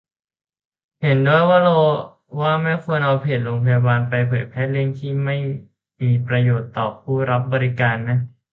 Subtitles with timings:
[1.01, 1.41] เห็นด้วย
[2.39, 5.37] ว่าไม่ควรเอาเพจโรงพยาบาล ไปเผยแพร่เรื่องที่ไม่
[6.01, 8.19] มีประโยชน์ต่อผู้รับบริการนะ